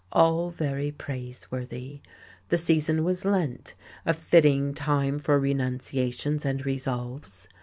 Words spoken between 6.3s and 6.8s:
and